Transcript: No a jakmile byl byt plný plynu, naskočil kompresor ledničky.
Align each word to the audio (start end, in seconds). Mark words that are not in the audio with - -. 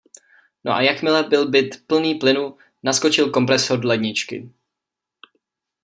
No 0.63 0.73
a 0.73 0.81
jakmile 0.81 1.23
byl 1.23 1.49
byt 1.49 1.83
plný 1.87 2.15
plynu, 2.15 2.57
naskočil 2.83 3.31
kompresor 3.31 3.85
ledničky. 3.85 4.49